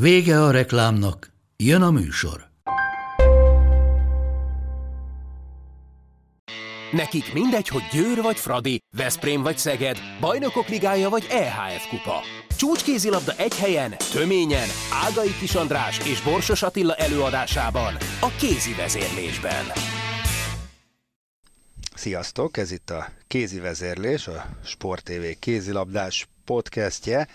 [0.00, 2.48] Vége a reklámnak, jön a műsor.
[6.92, 12.20] Nekik mindegy, hogy Győr vagy Fradi, Veszprém vagy Szeged, Bajnokok Ligája vagy EHF Kupa.
[12.56, 14.68] Csúcskézilabda egy helyen, töményen,
[15.04, 19.64] Ágai Kis András és Borsos Attila előadásában, a kézi vezérlésben.
[21.94, 27.28] Sziasztok, ez itt a Kézi Vezérlés, a Sport TV kézilabdás podcastje,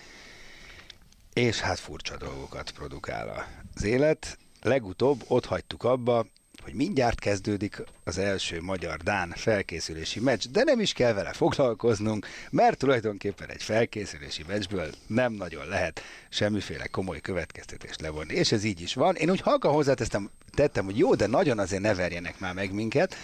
[1.33, 4.37] és hát furcsa dolgokat produkál az élet.
[4.61, 6.25] Legutóbb ott hagytuk abba,
[6.63, 12.77] hogy mindjárt kezdődik az első magyar-dán felkészülési meccs, de nem is kell vele foglalkoznunk, mert
[12.77, 18.33] tulajdonképpen egy felkészülési meccsből nem nagyon lehet semmiféle komoly következtetést levonni.
[18.33, 19.15] És ez így is van.
[19.15, 23.15] Én úgy halkan hozzátesztem, tettem, hogy jó, de nagyon azért ne verjenek már meg minket.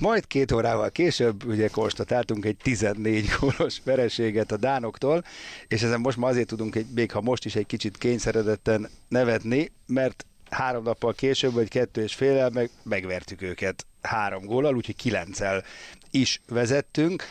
[0.00, 5.24] Majd két órával később ugye konstatáltunk egy 14 gólos vereséget a Dánoktól,
[5.68, 9.72] és ezen most ma azért tudunk, egy, még ha most is egy kicsit kényszeredetten nevetni,
[9.86, 15.64] mert három nappal később, vagy kettő és félel meg, megvertük őket három góllal, úgyhogy kilencel
[16.10, 17.24] is vezettünk.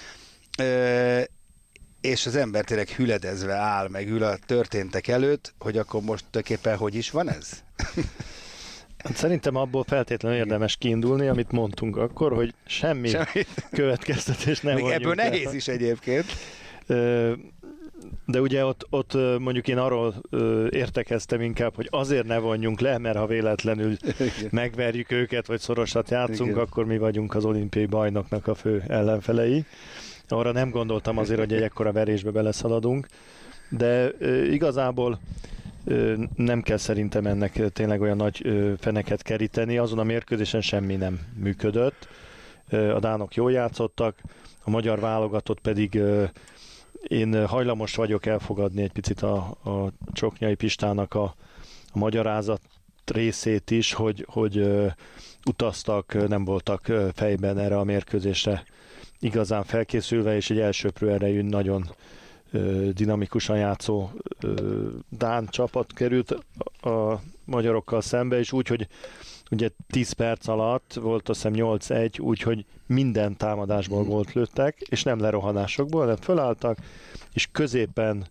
[0.58, 1.30] E-
[2.02, 6.78] és az ember tényleg hüledezve áll, meg ül a történtek előtt, hogy akkor most tulajdonképpen
[6.78, 7.50] hogy is van ez?
[9.04, 13.46] Szerintem abból feltétlenül érdemes kiindulni, amit mondtunk akkor, hogy semmi, semmi.
[13.72, 15.56] következtetés nem Még ebből nehéz el.
[15.56, 16.26] is egyébként.
[18.26, 20.16] De ugye ott, ott mondjuk én arról
[20.70, 24.50] értekeztem inkább, hogy azért ne vonjunk le, mert ha véletlenül Igen.
[24.50, 26.62] megverjük őket, vagy szorosat játszunk, Igen.
[26.62, 29.66] akkor mi vagyunk az olimpiai bajnoknak a fő ellenfelei.
[30.28, 33.08] Arra nem gondoltam azért, hogy egy ekkora verésbe beleszaladunk,
[33.70, 34.12] de
[34.52, 35.20] igazából
[36.36, 38.42] nem kell szerintem ennek tényleg olyan nagy
[38.80, 39.78] feneket keríteni.
[39.78, 42.08] Azon a mérkőzésen semmi nem működött.
[42.70, 44.22] A dánok jól játszottak,
[44.64, 46.02] a magyar válogatott pedig
[47.08, 51.36] én hajlamos vagyok elfogadni egy picit a, a Csoknyai Pistának a,
[51.94, 52.62] a magyarázat
[53.06, 54.70] részét is, hogy, hogy
[55.46, 58.64] utaztak, nem voltak fejben erre a mérkőzésre
[59.20, 61.90] igazán felkészülve, és egy elsőprő erejű nagyon
[62.94, 64.10] dinamikusan játszó
[65.10, 66.32] Dán csapat került
[66.82, 68.88] a magyarokkal szembe, és úgy, hogy
[69.52, 75.20] ugye 10 perc alatt volt azt hiszem 8-1, úgyhogy minden támadásból volt lőttek, és nem
[75.20, 76.78] lerohanásokból, hanem fölálltak,
[77.34, 78.28] és középen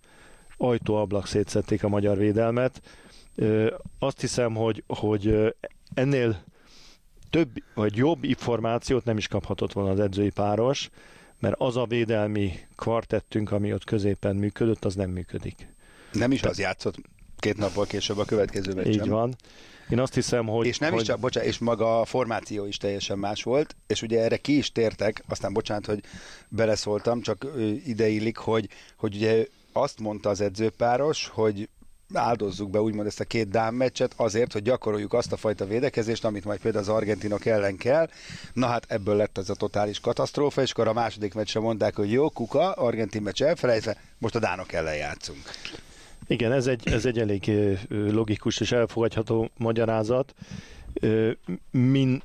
[0.56, 2.80] ajtóablak szétszették a magyar védelmet.
[3.98, 5.54] Azt hiszem, hogy, hogy
[5.94, 6.42] ennél
[7.30, 10.90] több vagy jobb információt nem is kaphatott volna az edzői páros,
[11.38, 15.68] mert az a védelmi kvartettünk, ami ott középen működött, az nem működik.
[16.12, 16.48] Nem is Te...
[16.48, 16.96] az játszott
[17.38, 18.92] két nappal később a következő meccsen.
[18.92, 19.36] Így van.
[19.90, 20.66] Én azt hiszem, hogy...
[20.66, 21.00] És nem hogy...
[21.00, 24.56] is csak, bocsánat, és maga a formáció is teljesen más volt, és ugye erre ki
[24.56, 26.00] is tértek, aztán bocsánat, hogy
[26.48, 27.46] beleszóltam, csak
[27.86, 31.68] ideillik, hogy, hogy ugye azt mondta az edzőpáros, hogy
[32.14, 36.24] áldozzuk be úgymond ezt a két dám meccset azért, hogy gyakoroljuk azt a fajta védekezést,
[36.24, 38.08] amit majd például az argentinok ellen kell.
[38.52, 42.12] Na hát ebből lett ez a totális katasztrófa, és akkor a második meccsre mondták, hogy
[42.12, 45.42] jó, kuka, argentin meccs elfelejtve, most a dánok ellen játszunk.
[46.26, 47.50] Igen, ez egy, ez egy elég
[47.88, 50.34] logikus és elfogadható magyarázat.
[51.70, 52.22] Mind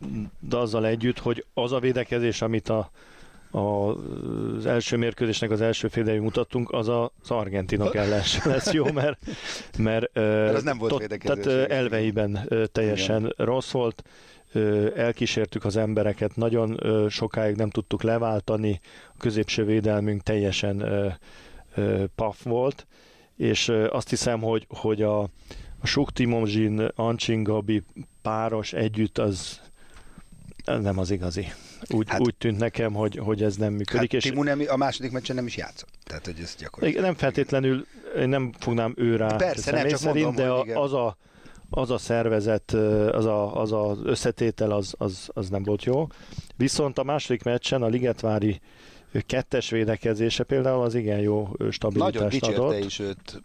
[0.49, 2.91] azzal együtt, hogy az a védekezés, amit a
[3.55, 9.19] az első mérkőzésnek az első félidejű mutattunk, az az argentinok ellen lesz jó, mert,
[9.77, 13.33] mert, mert az nem volt tot, tehát elveiben teljesen Igen.
[13.37, 14.03] rossz volt,
[14.95, 18.79] elkísértük az embereket, nagyon sokáig nem tudtuk leváltani,
[19.13, 20.83] a középső védelmünk teljesen
[22.15, 22.87] paf volt,
[23.37, 25.21] és azt hiszem, hogy, hogy a,
[25.79, 27.83] a Suk Timomzsin, Ancsin Gabi
[28.21, 29.61] páros együtt az
[30.65, 31.47] nem az igazi.
[31.89, 34.11] Úgy, hát, úgy tűnt nekem, hogy, hogy ez nem működik.
[34.11, 35.89] Hát és Timu nem, a második meccsen nem is játszott.
[36.03, 37.03] Tehát, hogy ez gyakorlatilag...
[37.03, 37.85] Nem feltétlenül,
[38.17, 40.77] én nem fognám ő rá Persze, nem, csak szerint, mondom, de igen.
[40.77, 41.17] az a
[41.75, 42.71] az a szervezet,
[43.11, 46.07] az a, az a összetétel az, az, az nem volt jó.
[46.55, 48.61] Viszont a második meccsen a Ligetvári
[49.21, 52.85] kettes védekezése például az igen jó stabilitást Nagyon adott.
[52.85, 53.41] is őt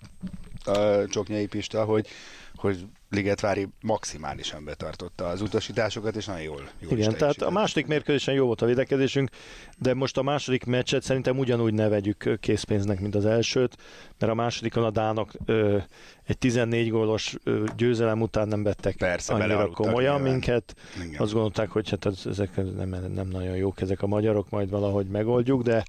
[0.68, 2.06] a Csoknyai Pista, hogy,
[2.54, 8.34] hogy Ligetvári maximálisan betartotta az utasításokat, és nagyon jól, jól Igen, tehát a második mérkőzésen
[8.34, 9.30] jó volt a védekezésünk,
[9.78, 13.76] de most a második meccset szerintem ugyanúgy ne vegyük készpénznek, mint az elsőt,
[14.18, 15.78] mert a másodikon a Dánok ö,
[16.26, 20.32] egy 14 gólos ö, győzelem után nem vettek Persze, annyira komolyan nyilván.
[20.32, 20.74] minket.
[21.04, 21.20] Igen.
[21.20, 25.62] Azt gondolták, hogy hát ezek nem, nem nagyon jók ezek a magyarok, majd valahogy megoldjuk,
[25.62, 25.84] de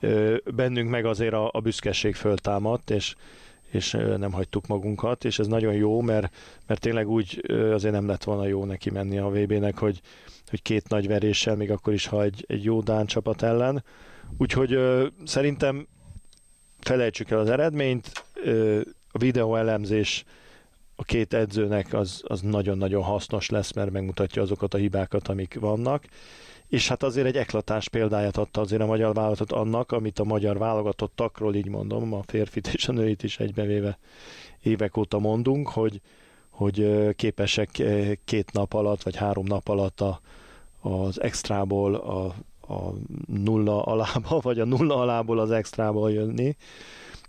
[0.00, 3.14] ö, bennünk meg azért a, a büszkeség föltámadt, és
[3.70, 6.34] és nem hagytuk magunkat, és ez nagyon jó, mert,
[6.66, 10.00] mert tényleg úgy azért nem lett volna jó neki menni a VB-nek, hogy,
[10.48, 13.84] hogy két nagy veréssel, még akkor is, ha egy, egy jó Dán csapat ellen.
[14.38, 14.78] Úgyhogy
[15.24, 15.86] szerintem
[16.80, 18.24] felejtsük el az eredményt,
[19.12, 20.24] a videó elemzés
[20.96, 26.04] a két edzőnek az, az nagyon-nagyon hasznos lesz, mert megmutatja azokat a hibákat, amik vannak,
[26.70, 30.58] és hát azért egy eklatás példáját adta azért a magyar válogatott annak, amit a magyar
[30.58, 33.98] válogatottakról, így mondom, a férfit és a nőit is egybevéve
[34.62, 36.00] évek óta mondunk, hogy,
[36.50, 37.82] hogy képesek
[38.24, 40.20] két nap alatt, vagy három nap alatt a,
[40.80, 42.24] az extrából a,
[42.74, 42.92] a
[43.26, 46.56] nulla alába, vagy a nulla alából az extrából jönni,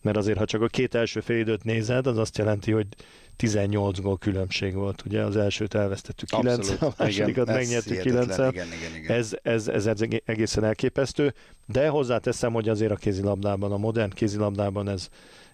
[0.02, 2.88] mert azért, ha csak a két első félidőt nézed, az azt jelenti, hogy
[3.36, 5.04] 18 gól különbség volt.
[5.06, 8.68] Ugye az elsőt elvesztettük 9 a másodikat megnyertük 9 igen, igen,
[8.98, 9.18] igen.
[9.18, 11.34] Ez, ez, ez, ez egészen elképesztő,
[11.66, 15.10] de hozzáteszem, hogy azért a kézilabdában, a modern kézilabdában ez,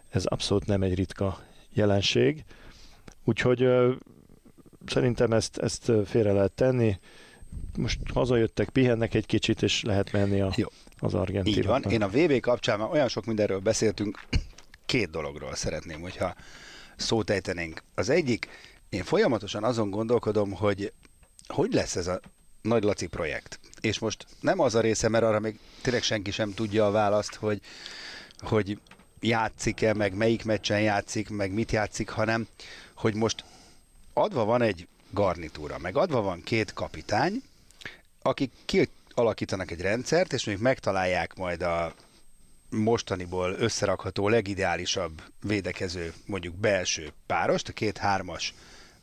[0.09, 1.39] ez abszolút nem egy ritka
[1.73, 2.43] jelenség.
[3.23, 3.67] Úgyhogy
[4.85, 6.99] szerintem ezt, ezt félre lehet tenni.
[7.77, 10.67] Most hazajöttek, pihennek egy kicsit, és lehet menni a, Jó.
[10.97, 11.57] az argentinoknak.
[11.57, 11.91] Így van.
[11.91, 14.19] Én a VB kapcsán már olyan sok mindenről beszéltünk,
[14.85, 16.35] két dologról szeretném, hogyha
[16.95, 17.83] szót ejtenénk.
[17.95, 18.47] Az egyik,
[18.89, 20.93] én folyamatosan azon gondolkodom, hogy
[21.47, 22.19] hogy lesz ez a
[22.61, 23.59] Nagy Laci projekt.
[23.81, 27.35] És most nem az a része, mert arra még tényleg senki sem tudja a választ,
[27.35, 27.61] hogy,
[28.37, 28.79] hogy
[29.19, 32.47] játszik-e, meg melyik meccsen játszik, meg mit játszik, hanem
[32.95, 33.43] hogy most
[34.13, 37.43] adva van egy garnitúra, meg adva van két kapitány,
[38.27, 41.93] akik kialakítanak egy rendszert, és mondjuk megtalálják majd a
[42.69, 48.53] mostaniból összerakható legideálisabb védekező, mondjuk belső párost, a két hármas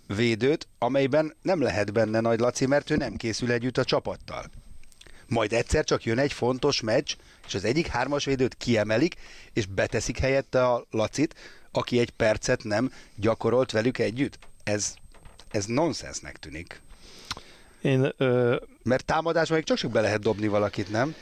[0.07, 4.45] védőt, amelyben nem lehet benne Nagy Laci, mert ő nem készül együtt a csapattal.
[5.29, 7.15] Majd egyszer csak jön egy fontos meccs,
[7.47, 9.15] és az egyik hármas védőt kiemelik,
[9.53, 11.35] és beteszik helyette a Lacit,
[11.71, 14.39] aki egy percet nem gyakorolt velük együtt.
[14.65, 14.95] Ez,
[15.51, 16.81] ez nonsensnek tűnik.
[17.85, 18.57] Én, ö...
[18.83, 21.15] Mert támadásban még csak csak be lehet dobni valakit, nem?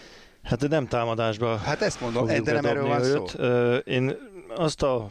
[0.42, 1.56] Hát nem támadásba.
[1.56, 3.24] Hát ezt mondom, de nem erről van szó.
[3.84, 4.16] Én
[4.56, 5.10] azt a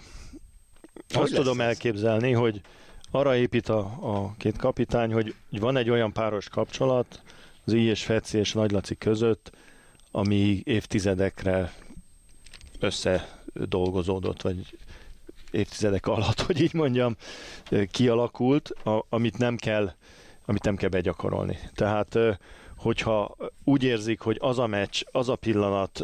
[1.14, 1.68] hogy azt tudom ez?
[1.68, 2.62] elképzelni, hogy
[3.12, 7.22] arra épít a, a két kapitány, hogy van egy olyan páros kapcsolat
[7.66, 9.52] az I és Feci és Nagylaci között,
[10.12, 11.74] ami évtizedekre
[12.80, 14.78] összedolgozódott, vagy
[15.52, 17.16] évtizedek alatt, hogy így mondjam,
[17.92, 19.94] kialakult, a, amit nem kell
[20.52, 21.58] amit nem kell begyakorolni.
[21.74, 22.18] Tehát
[22.78, 26.02] hogyha úgy érzik, hogy az a meccs, az a pillanat,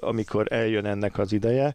[0.00, 1.74] amikor eljön ennek az ideje,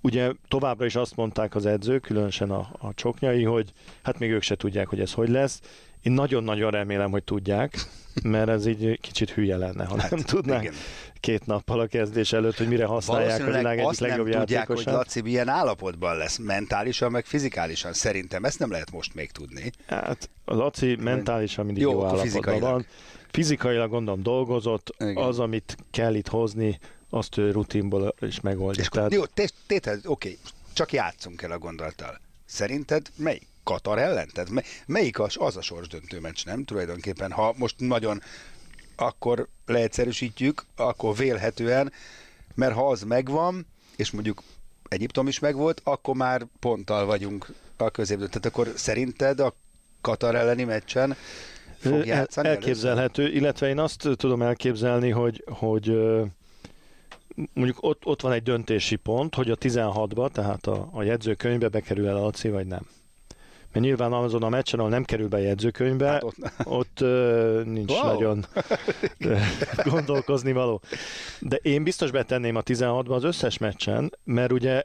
[0.00, 3.72] ugye továbbra is azt mondták az edzők, különösen a, a csoknyai, hogy
[4.02, 5.60] hát még ők se tudják, hogy ez hogy lesz.
[6.02, 7.86] Én nagyon-nagyon remélem, hogy tudják,
[8.22, 10.74] mert ez így kicsit hülye lenne, ha hát, nem tudnánk igen.
[11.20, 14.82] két nappal a kezdés előtt, hogy mire használják a világ egyik legjobb nem tudják, hogy
[14.84, 17.92] Laci milyen állapotban lesz, mentálisan, meg fizikálisan.
[17.92, 19.72] Szerintem ezt nem lehet most még tudni.
[19.86, 22.86] Hát a Laci mentálisan mindig jó, jó állapotban van
[23.32, 25.16] fizikailag gondolom dolgozott, Igen.
[25.16, 26.78] az, amit kell itt hozni,
[27.10, 28.82] azt ő rutinból is megoldja.
[28.82, 29.12] És Tehát...
[29.12, 29.22] Jó,
[29.66, 30.38] tétel, oké,
[30.72, 32.20] csak játszunk el a gondolattal.
[32.44, 33.46] Szerinted melyik?
[33.64, 34.28] Katar ellen?
[34.32, 36.64] Tehát melyik az, az a sorsdöntő meccs, nem?
[36.64, 38.22] Tulajdonképpen, ha most nagyon
[38.96, 41.92] akkor leegyszerűsítjük, akkor vélhetően,
[42.54, 43.66] mert ha az megvan,
[43.96, 44.42] és mondjuk
[44.92, 48.28] Egyiptom is megvolt, akkor már ponttal vagyunk a középben.
[48.28, 49.54] Tehát akkor szerinted a
[50.00, 51.16] Katar elleni meccsen
[51.78, 52.48] fog játszani?
[52.48, 53.40] Elképzelhető, először?
[53.40, 55.86] illetve én azt tudom elképzelni, hogy, hogy
[57.52, 62.08] mondjuk ott, ott van egy döntési pont, hogy a 16-ba, tehát a, a jegyzőkönyvbe bekerül
[62.08, 62.86] el a Laci, vagy nem.
[63.72, 67.64] Mert nyilván azon a meccsen, ahol nem kerül be a jegyzőkönyvbe, hát ott, ott uh,
[67.64, 68.06] nincs wow.
[68.06, 68.46] nagyon
[69.84, 70.80] gondolkozni való.
[71.40, 74.82] De én biztos betenném a 16-ba az összes meccsen, mert ugye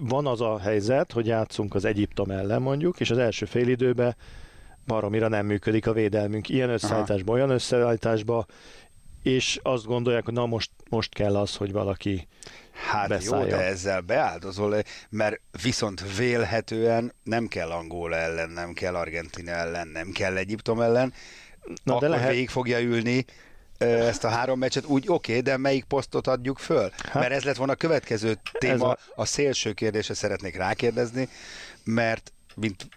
[0.00, 4.16] van az a helyzet, hogy játszunk az Egyiptom ellen mondjuk, és az első félidőben
[4.86, 6.48] baromira nem működik a védelmünk.
[6.48, 8.46] Ilyen összeállításban, olyan összeállításban,
[9.22, 12.28] és azt gondolják, hogy na most, most kell az, hogy valaki
[12.92, 13.44] Hát beszállja.
[13.44, 19.88] jó, de ezzel beáldozol, mert viszont vélhetően nem kell Angola ellen, nem kell Argentina ellen,
[19.88, 21.12] nem kell Egyiptom ellen,
[21.84, 22.30] Na, akkor de lehet...
[22.30, 23.24] végig fogja ülni
[23.78, 26.90] ezt a három meccset, úgy oké, okay, de melyik posztot adjuk föl?
[26.96, 28.98] Hát, mert ez lett volna a következő téma, a...
[29.14, 31.28] a szélső kérdése szeretnék rákérdezni,
[31.84, 32.88] mert mint,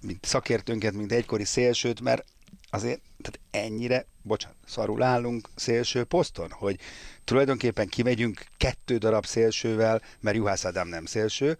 [0.00, 2.24] mint szakértőnket, mint egykori szélsőt, mert
[2.70, 6.78] azért tehát ennyire, bocsánat, szarul állunk szélső poszton, hogy
[7.24, 11.58] tulajdonképpen kimegyünk kettő darab szélsővel, mert Juhász Ádám nem szélső,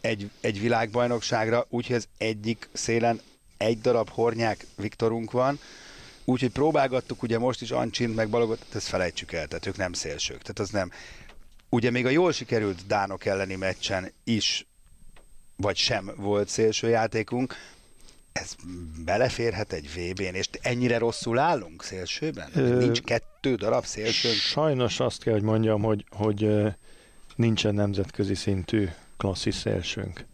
[0.00, 3.20] egy, egy világbajnokságra, úgyhogy az egyik szélen
[3.56, 5.58] egy darab hornyák Viktorunk van,
[6.24, 10.40] úgyhogy próbálgattuk ugye most is Ancsint meg Balogot, ezt felejtsük el, tehát ők nem szélsők,
[10.40, 10.90] tehát az nem.
[11.68, 14.66] Ugye még a jól sikerült Dánok elleni meccsen is
[15.56, 17.54] vagy sem volt szélső játékunk,
[18.36, 18.54] ez
[19.04, 22.48] beleférhet egy VB-n, és ennyire rosszul állunk szélsőben?
[22.54, 24.28] Ö, Nincs kettő darab szélső?
[24.28, 26.50] Sajnos azt kell, hogy mondjam, hogy, hogy
[27.36, 30.24] nincsen nemzetközi szintű klasszis szélsőnk.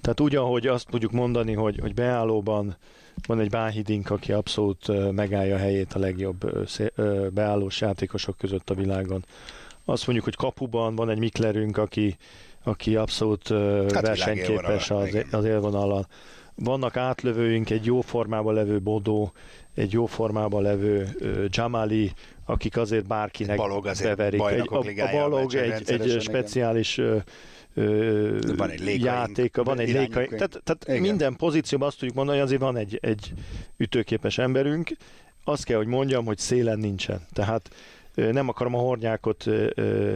[0.00, 2.76] Tehát úgy, ahogy azt tudjuk mondani, hogy, hogy beállóban
[3.26, 6.70] van egy Báhidink, aki abszolút megállja a helyét a legjobb
[7.32, 9.24] beállós játékosok között a világon.
[9.84, 12.16] Azt mondjuk, hogy kapuban van egy Miklerünk, aki,
[12.62, 16.06] aki abszolút hát versenyképes az, az élvonalon.
[16.56, 19.32] Vannak átlövőink, egy jó formában levő Bodó,
[19.74, 22.12] egy jó formában levő uh, Jamali,
[22.44, 24.42] akik azért bárkinek Balog azért beverik.
[24.42, 27.22] Egy, a, a Balog egy, egy speciális uh,
[28.56, 32.62] van egy játék, van egy lékai, tehát, tehát minden pozícióban azt tudjuk mondani, hogy azért
[32.62, 33.32] van egy, egy
[33.76, 34.90] ütőképes emberünk.
[35.44, 37.26] Azt kell, hogy mondjam, hogy szélen nincsen.
[37.32, 37.70] Tehát
[38.14, 39.46] nem akarom a hornyákot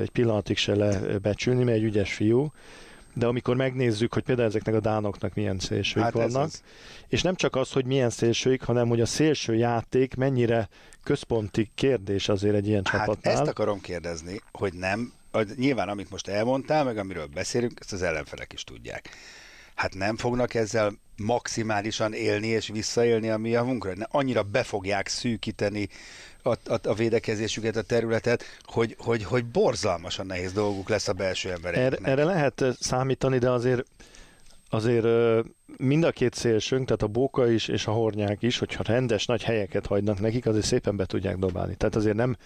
[0.00, 2.52] egy pillanatig se lebecsülni, mert egy ügyes fiú,
[3.14, 6.62] de amikor megnézzük, hogy például ezeknek a dánoknak milyen szélsőik hát vannak, az.
[7.08, 10.68] és nem csak az, hogy milyen szélsőik, hanem hogy a szélső játék mennyire
[11.02, 13.34] központi kérdés azért egy ilyen hát csapatnál.
[13.34, 15.12] ezt akarom kérdezni, hogy nem,
[15.56, 19.10] nyilván amit most elmondtál, meg amiről beszélünk, ezt az ellenfelek is tudják.
[19.80, 23.92] Hát nem fognak ezzel maximálisan élni és visszaélni a mi javunkra?
[24.10, 25.88] Annyira be fogják szűkíteni
[26.42, 31.50] a, a, a védekezésüket, a területet, hogy, hogy, hogy borzalmasan nehéz dolguk lesz a belső
[31.50, 32.00] embereknek.
[32.00, 33.84] Erre, erre lehet számítani, de azért
[34.70, 35.06] azért
[35.76, 39.42] mind a két szélsőnk, tehát a Bóka is és a Hornyák is, hogyha rendes nagy
[39.42, 41.74] helyeket hagynak nekik, azért szépen be tudják dobálni.
[41.74, 42.36] Tehát azért nem,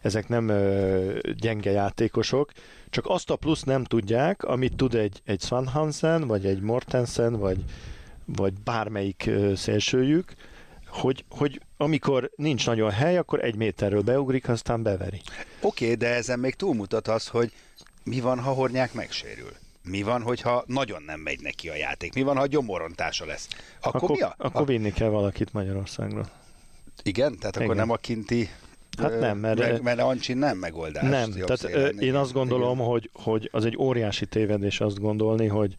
[0.00, 0.46] ezek nem
[1.36, 2.52] gyenge játékosok,
[2.90, 7.64] csak azt a plusz nem tudják, amit tud egy, egy Svanhansen, vagy egy Mortensen, vagy,
[8.24, 10.34] vagy bármelyik szélsőjük,
[10.86, 15.20] hogy, hogy amikor nincs nagyon hely, akkor egy méterről beugrik, aztán beveri.
[15.60, 17.52] Oké, okay, de ezen még túlmutat az, hogy
[18.04, 19.52] mi van, ha Hornyák megsérül?
[19.84, 22.14] Mi van, hogyha nagyon nem megy neki a játék?
[22.14, 23.48] Mi van, ha gyomorontása lesz?
[23.80, 24.34] Akkor, akkor mi a?
[24.38, 26.30] Akkor vinni kell valakit Magyarországról.
[27.02, 27.38] Igen?
[27.38, 27.66] Tehát Igen.
[27.66, 28.50] akkor nem a kinti
[28.98, 29.58] Hát nem, mert...
[29.58, 31.02] Meg, mert Ancsin nem megoldás.
[31.02, 35.76] Nem, tehát szélen, én azt gondolom, hogy, hogy az egy óriási tévedés azt gondolni, hogy,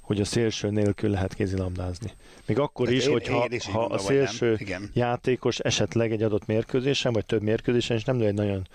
[0.00, 2.12] hogy a szélső nélkül lehet kézilabdázni.
[2.46, 4.58] Még akkor Tehát is, hogyha is ha a szélső
[4.92, 8.68] játékos esetleg egy adott mérkőzésen, vagy több mérkőzésen, és nem egy nagyon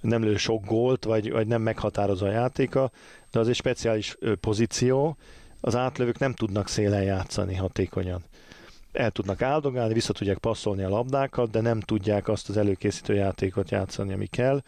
[0.00, 2.90] nem lő sok gólt, vagy, vagy nem meghatározó a játéka,
[3.30, 5.16] de az egy speciális pozíció,
[5.60, 8.22] az átlövők nem tudnak szélen játszani hatékonyan.
[8.92, 13.70] El tudnak áldogálni, vissza tudják passzolni a labdákat, de nem tudják azt az előkészítő játékot
[13.70, 14.62] játszani, ami kell.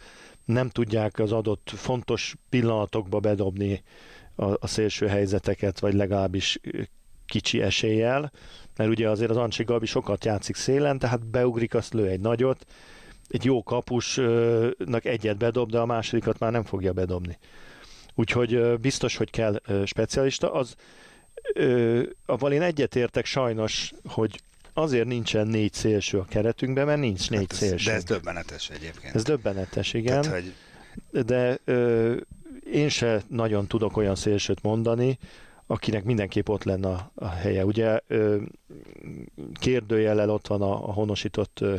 [0.45, 3.83] Nem tudják az adott fontos pillanatokba bedobni
[4.35, 6.59] a, a szélső helyzeteket, vagy legalábbis
[7.25, 8.31] kicsi eséllyel,
[8.77, 12.65] mert ugye azért az Ancsi Gabi sokat játszik szélen, tehát beugrik, azt lő egy nagyot,
[13.31, 17.37] egy jó kapusnak egyet bedob, de a másodikat már nem fogja bedobni.
[18.15, 20.53] Úgyhogy biztos, hogy kell specialista.
[20.53, 20.75] Az,
[22.25, 24.41] avval én egyetértek sajnos, hogy
[24.73, 27.89] azért nincsen négy szélső a keretünkben, mert nincs négy hát ez, szélső.
[27.89, 29.15] De ez döbbenetes egyébként.
[29.15, 30.21] Ez döbbenetes, igen.
[30.21, 30.53] Tehát, hogy...
[31.25, 32.15] De ö,
[32.73, 35.19] én se nagyon tudok olyan szélsőt mondani,
[35.67, 37.65] akinek mindenképp ott lenne a, a helye.
[37.65, 38.37] Ugye ö,
[39.53, 41.75] kérdőjellel ott van a, a honosított ö,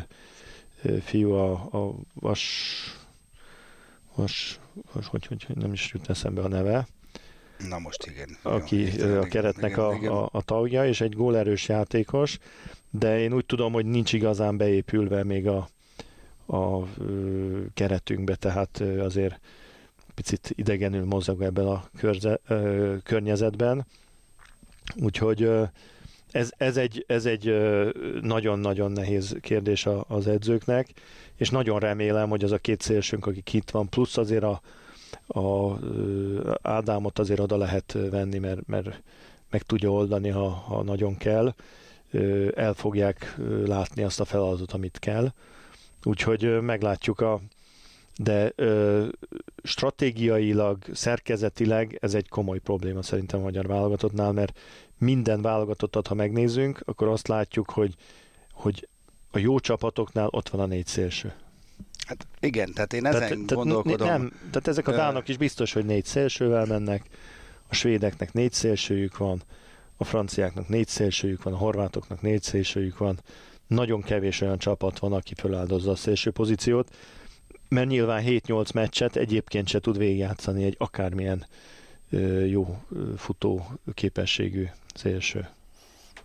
[1.04, 2.42] fiú, a, a vas,
[4.14, 4.60] vas,
[4.92, 6.86] vas hogy, hogy, hogy nem is jut eszembe a neve.
[7.68, 8.36] Na most igen.
[8.42, 10.12] Aki Jó, a keretnek igen, a, igen.
[10.12, 12.38] A, a tagja, és egy gólerős játékos,
[12.90, 15.68] de én úgy tudom, hogy nincs igazán beépülve még a,
[16.46, 16.86] a a
[17.74, 19.40] keretünkbe, tehát azért
[20.14, 23.86] picit idegenül mozog ebben a körze, ö, környezetben.
[24.96, 25.64] Úgyhogy ö,
[26.32, 27.56] ez, ez, egy, ez egy
[28.20, 30.88] nagyon-nagyon nehéz kérdés az edzőknek,
[31.36, 34.60] és nagyon remélem, hogy az a két szélsőnk, akik itt van, plusz azért a,
[35.40, 35.78] a
[36.62, 39.02] Ádámot azért oda lehet venni, mert, mert
[39.50, 41.54] meg tudja oldani, ha, ha nagyon kell.
[42.54, 45.32] El fogják látni azt a feladatot, amit kell.
[46.04, 47.40] Úgyhogy meglátjuk a,
[48.16, 49.06] de ö,
[49.62, 54.58] stratégiailag, szerkezetileg ez egy komoly probléma szerintem a magyar válogatottnál, mert
[54.98, 57.96] minden válogatottat, ha megnézzünk, akkor azt látjuk, hogy,
[58.52, 58.88] hogy
[59.30, 61.32] a jó csapatoknál ott van a négy szélső.
[62.06, 64.06] Hát igen, tehát én ezen tehát, gondolkodom.
[64.06, 67.08] Nem, tehát ezek a dánok is biztos, hogy négy szélsővel mennek,
[67.68, 69.42] a svédeknek négy szélsőjük van,
[69.96, 73.18] a franciáknak négy szélsőjük van, a horvátoknak négy szélsőjük van,
[73.66, 76.96] nagyon kevés olyan csapat van, aki feláldozza a szélső pozíciót,
[77.72, 81.46] mert nyilván 7-8 meccset egyébként se tud végigjátszani egy akármilyen
[82.46, 82.82] jó
[83.16, 85.48] futó képességű szélső.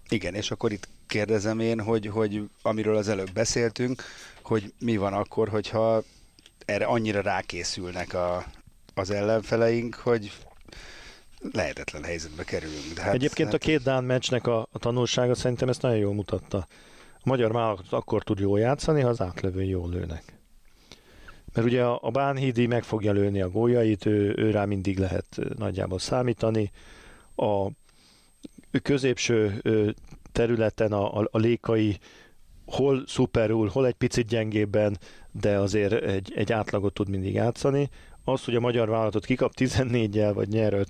[0.09, 4.03] Igen, és akkor itt kérdezem én, hogy, hogy amiről az előbb beszéltünk,
[4.41, 6.03] hogy mi van akkor, hogyha
[6.65, 8.45] erre annyira rákészülnek a,
[8.93, 10.31] az ellenfeleink, hogy
[11.51, 12.93] lehetetlen helyzetbe kerülünk.
[12.95, 13.61] De hát, Egyébként hát...
[13.61, 16.67] a két Dán meccsnek a, a tanulsága szerintem ezt nagyon jól mutatta.
[17.13, 20.36] A magyar válogatott akkor tud jól játszani, ha az átlövő jól lőnek.
[21.53, 25.39] Mert ugye a, a Bánhídi meg fogja lőni a góljait, ő, ő rá mindig lehet
[25.57, 26.71] nagyjából számítani.
[27.35, 27.67] A
[28.81, 29.61] középső
[30.31, 31.97] területen a, a, a lékai
[32.65, 34.97] hol szuperul, hol egy picit gyengébben,
[35.31, 37.89] de azért egy, egy átlagot tud mindig játszani.
[38.23, 40.89] Az, hogy a magyar vállalatot kikap 14-jel vagy nyer 5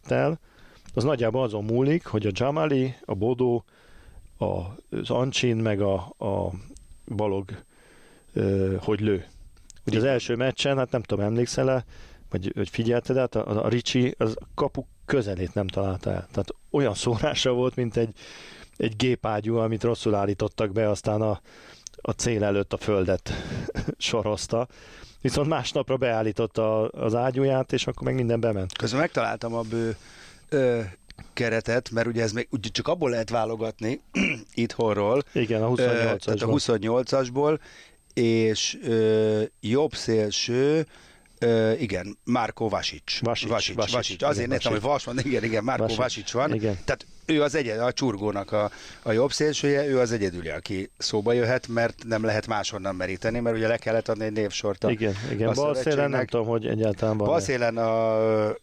[0.93, 3.63] az nagyjából azon múlik, hogy a Jamali, a Bodó,
[4.37, 6.51] az Ancsin meg a, a
[7.15, 7.63] Balog
[8.33, 9.25] ö, hogy lő.
[9.87, 11.85] Ugye az első meccsen, hát nem tudom, emlékszel-e,
[12.29, 16.27] vagy hogy figyelted át, a, a Ricsi az kapu közelét nem találta el.
[16.31, 18.13] Tehát olyan szórása volt, mint egy
[18.77, 21.41] egy gépágyú, amit rosszul állítottak be, aztán a,
[22.01, 23.31] a cél előtt a földet
[23.97, 24.67] sorozta.
[25.21, 28.77] Viszont másnapra beállította az ágyúját, és akkor meg minden bement.
[28.77, 29.95] Közben megtaláltam a bő
[30.49, 30.81] ö,
[31.33, 34.01] keretet, mert ugye ez még ugye csak abból lehet válogatni
[34.53, 35.23] itthonról.
[35.33, 35.75] Igen, a 28-asból.
[36.23, 37.59] Tehát a 28-asból,
[38.17, 40.87] és ö, jobb szélső,
[41.45, 43.19] Uh, igen, Márko Vasic.
[43.19, 43.93] Vasic, Vasic, Vasic.
[43.93, 44.23] Vasic.
[44.23, 45.97] Azért néztem, hogy Vas van, igen, igen, Márko Vasic.
[45.97, 46.53] Vasic van.
[46.53, 46.77] Igen.
[46.85, 48.71] Tehát ő az egyed, a csurgónak a,
[49.03, 53.55] a jobb szélsője, ő az egyedüli, aki szóba jöhet, mert nem lehet máshonnan meríteni, mert
[53.55, 55.53] ugye le kellett adni egy névsort a Igen, igen.
[55.53, 58.17] Bal szélen nem tudom, hogy egyáltalán Bal szélen a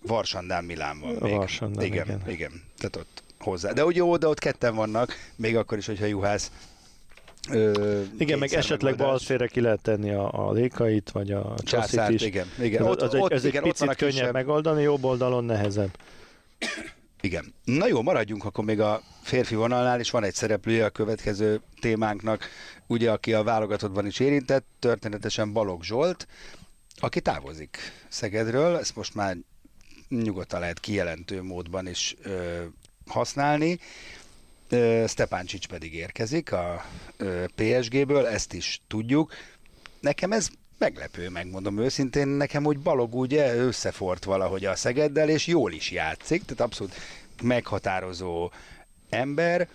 [0.06, 1.34] Varsandán Milán van még.
[1.34, 2.23] Varsandán, igen, igen.
[2.26, 2.62] igen.
[2.78, 3.73] Tehát ott hozzá.
[3.73, 6.50] De ugye de ott ketten vannak, még akkor is, hogyha Juhász
[7.50, 12.22] Ö, igen, meg esetleg balszfére ki lehet tenni a, a lékait, vagy a császit is.
[12.22, 12.82] Igen, igen.
[12.82, 14.32] Ott, az ott, ez igen, egy picit könnyebb kisebb...
[14.32, 15.98] megoldani, jobb oldalon nehezebb.
[17.20, 17.54] Igen.
[17.64, 22.48] Na jó, maradjunk akkor még a férfi vonalnál, és van egy szereplője a következő témánknak,
[22.86, 26.26] ugye, aki a válogatottban is érintett, történetesen Balog Zsolt,
[26.96, 27.78] aki távozik
[28.09, 29.37] Szegedről, ezt most már
[30.09, 32.62] nyugodtan lehet kijelentő módban is ö,
[33.07, 33.78] használni.
[35.07, 36.85] Stepáncsics pedig érkezik a
[37.55, 39.33] PSG-ből, ezt is tudjuk.
[40.00, 40.48] Nekem ez
[40.79, 46.44] meglepő, megmondom őszintén, nekem úgy Balog ugye összefort valahogy a Szegeddel, és jól is játszik,
[46.44, 46.94] tehát abszolút
[47.42, 48.50] meghatározó
[49.11, 49.68] ember,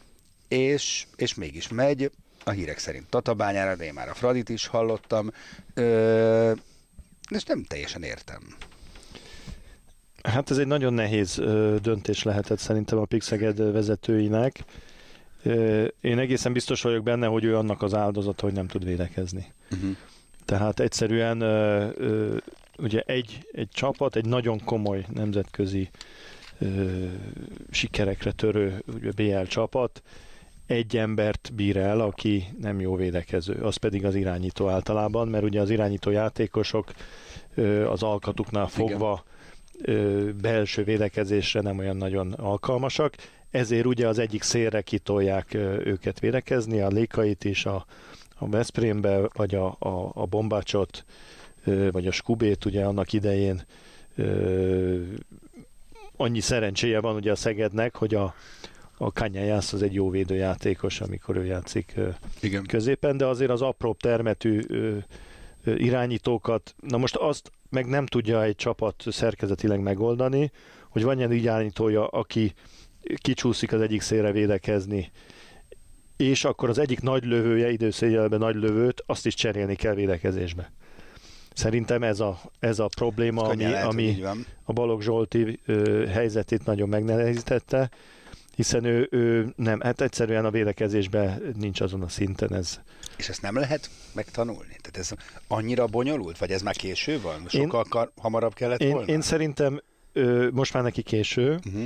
[0.47, 2.11] és, és mégis megy,
[2.43, 5.31] a hírek szerint Tatabányára, de én már a Fradit is hallottam,
[5.73, 6.51] ö,
[7.29, 8.55] és nem teljesen értem.
[10.23, 11.41] Hát ez egy nagyon nehéz
[11.81, 14.63] döntés lehetett szerintem a Pixeged vezetőinek.
[16.01, 19.53] Én egészen biztos vagyok benne, hogy ő annak az áldozata, hogy nem tud védekezni.
[19.71, 19.95] Uh-huh.
[20.45, 21.41] Tehát egyszerűen
[22.77, 25.89] ugye egy, egy csapat, egy nagyon komoly nemzetközi
[27.71, 30.01] sikerekre törő ugye BL csapat
[30.65, 35.61] egy embert bír el, aki nem jó védekező, az pedig az irányító általában, mert ugye
[35.61, 36.91] az irányító játékosok
[37.89, 39.23] az alkatuknál fogva
[39.81, 43.15] ö, belső védekezésre nem olyan nagyon alkalmasak,
[43.51, 47.85] ezért ugye az egyik szélre kitolják ö, őket védekezni, a Lékait is, a,
[48.35, 51.05] a Veszprémbe, vagy a, a, a Bombácsot,
[51.65, 53.61] ö, vagy a Skubét ugye annak idején
[54.15, 55.01] ö,
[56.17, 58.33] annyi szerencséje van ugye a Szegednek, hogy a,
[58.97, 61.93] a Kanyájász az egy jó védőjátékos, amikor ő játszik
[62.41, 62.65] Igen.
[62.65, 64.61] középen, de azért az apróbb termetű
[65.65, 70.51] irányítókat, na most azt meg nem tudja egy csapat szerkezetileg megoldani,
[70.89, 72.53] hogy van ilyen irányítója, aki
[73.15, 75.11] kicsúszik az egyik szélre védekezni,
[76.17, 80.71] és akkor az egyik nagy lövője, időszéjelben nagy lövőt, azt is cserélni kell védekezésbe.
[81.53, 84.23] Szerintem ez a, ez a probléma, ami, lehet, ami
[84.63, 87.89] a Balogh Zsolti ö, helyzetét nagyon megnehezítette,
[88.59, 92.79] hiszen ő, ő nem, hát egyszerűen a védekezésben nincs azon a szinten ez.
[93.17, 94.75] És ezt nem lehet megtanulni?
[94.81, 95.11] Tehát ez
[95.47, 97.45] annyira bonyolult, vagy ez már késő van?
[97.47, 99.07] Sokkal én, kar, hamarabb kellett én, volna?
[99.07, 99.81] Én szerintem
[100.13, 101.85] ö, most már neki késő, uh-huh.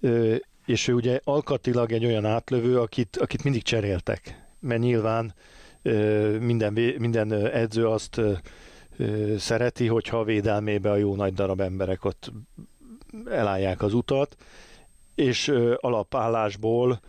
[0.00, 0.34] ö,
[0.66, 5.34] és ő ugye alkatilag egy olyan átlövő, akit, akit mindig cseréltek, mert nyilván
[5.82, 8.20] ö, minden, minden edző azt
[8.96, 12.32] ö, szereti, hogyha a védelmébe a jó nagy darab emberek ott
[13.30, 14.36] elállják az utat,
[15.14, 17.00] és alapállásból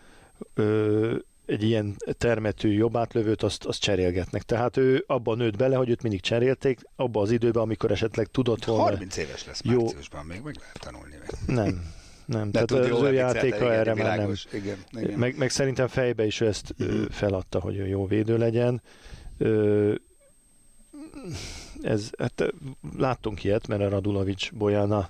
[1.45, 4.41] egy ilyen termetű jobbátlövőt azt, azt cserélgetnek.
[4.41, 8.65] Tehát ő abban nőtt bele, hogy őt mindig cserélték, abban az időben, amikor esetleg tudott
[8.65, 8.83] volna...
[8.83, 11.15] 30 éves lesz márciusban, még meg lehet tanulni.
[11.45, 11.91] Nem,
[12.25, 12.51] nem.
[12.51, 14.33] De Tehát az ő játéka erre már nem.
[14.51, 15.19] Igen, igen.
[15.19, 17.09] Meg, meg szerintem fejbe is ő ezt uh-huh.
[17.09, 18.81] feladta, hogy ő jó védő legyen.
[19.37, 19.93] Ö,
[21.81, 22.53] ez, hát
[22.97, 25.09] láttunk ilyet, mert a Radulovics Bojana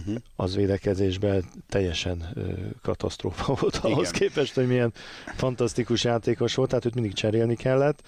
[0.00, 0.14] Uh-huh.
[0.36, 2.40] az védekezésben teljesen ö,
[2.82, 4.12] katasztrófa volt ahhoz Igen.
[4.12, 4.92] képest, hogy milyen
[5.36, 8.02] fantasztikus játékos volt, tehát őt mindig cserélni kellett,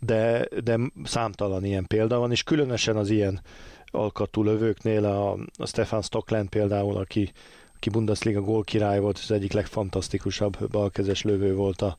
[0.00, 3.40] de, de számtalan ilyen példa van, és különösen az ilyen
[3.86, 7.32] alkatú lövőknél a, a Stefan Stockland például, aki,
[7.76, 11.96] aki Bundesliga gólkirály volt, az egyik legfantasztikusabb balkezes lövő volt a,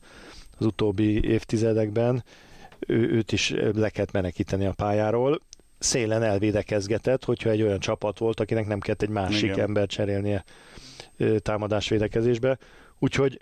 [0.58, 2.24] az utóbbi évtizedekben,
[2.86, 5.40] ő, őt is le kellett menekíteni a pályáról.
[5.82, 9.60] Szélen elvédekezgetett, hogyha egy olyan csapat volt, akinek nem kellett egy másik Igen.
[9.60, 10.44] Ember cserélnie
[11.16, 12.58] ö, támadásvédekezésbe.
[12.98, 13.40] Úgyhogy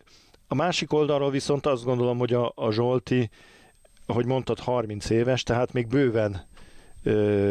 [0.48, 3.30] a másik oldalról viszont azt gondolom, hogy a, a Zsolti,
[4.06, 6.48] ahogy mondtad, 30 éves, tehát még bőven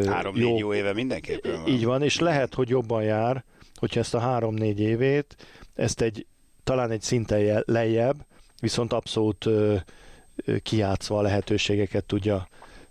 [0.05, 1.67] Három-négy jó éve mindenképpen van.
[1.67, 3.43] így van, és lehet, hogy jobban jár,
[3.75, 5.35] hogyha ezt a három-négy évét,
[5.75, 6.25] ezt egy
[6.63, 8.25] talán egy szinten je- lejjebb,
[8.61, 9.75] viszont abszolút ö,
[10.45, 12.47] ö, kijátszva a lehetőségeket tudja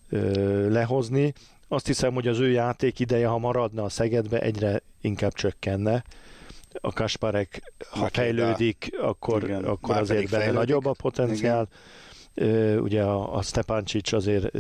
[0.08, 1.32] ö, lehozni.
[1.68, 6.04] Azt hiszem, hogy az ő játék ideje, ha maradna a Szegedbe, egyre inkább csökkenne.
[6.80, 8.22] A Kasparek, ha Makéda.
[8.22, 10.58] fejlődik, akkor, Igen, akkor azért benne fejlődik.
[10.58, 11.68] nagyobb a potenciál.
[12.34, 14.56] Ö, ugye a, a Stepancic azért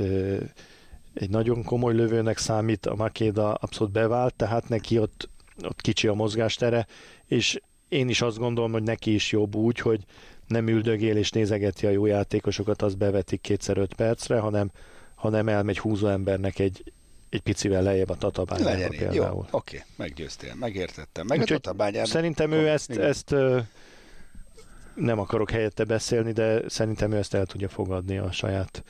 [1.14, 5.28] egy nagyon komoly lövőnek számít, a Makéda abszolút bevált, tehát neki ott,
[5.64, 6.86] ott kicsi a mozgástere,
[7.26, 10.04] és én is azt gondolom, hogy neki is jobb úgy, hogy
[10.46, 14.70] nem üldögél és nézegeti a jó játékosokat, az bevetik kétszer öt percre, hanem,
[15.14, 16.92] hanem elmegy húzó embernek egy,
[17.30, 19.00] egy picivel lejjebb a tatabányába így.
[19.00, 19.46] Jó, például.
[19.50, 21.26] oké, meggyőztél, megértettem.
[21.26, 22.04] Meg Úgyhogy a Tatabányán...
[22.04, 23.02] Szerintem ő ezt, Igen.
[23.04, 23.34] ezt
[24.94, 28.84] nem akarok helyette beszélni, de szerintem ő ezt el tudja fogadni a saját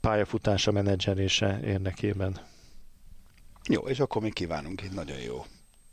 [0.00, 2.40] pályafutása menedzserése érdekében.
[3.68, 5.44] Jó, és akkor mi kívánunk egy nagyon jó